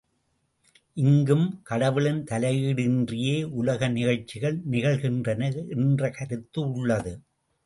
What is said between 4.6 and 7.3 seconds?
நிகழ்கின்றன என்ற கருத்து உள்ளது.